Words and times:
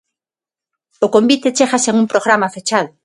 O 1.05 1.07
convite 1.15 1.55
chega 1.57 1.83
sen 1.85 1.95
un 2.01 2.07
programa 2.13 2.53
fechado. 2.57 2.89